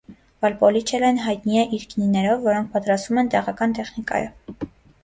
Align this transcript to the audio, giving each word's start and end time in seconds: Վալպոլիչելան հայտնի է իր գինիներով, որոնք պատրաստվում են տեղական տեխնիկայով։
Վալպոլիչելան 0.45 1.19
հայտնի 1.25 1.61
է 1.65 1.67
իր 1.79 1.85
գինիներով, 1.93 2.43
որոնք 2.49 2.75
պատրաստվում 2.79 3.25
են 3.25 3.31
տեղական 3.37 3.79
տեխնիկայով։ 3.83 4.69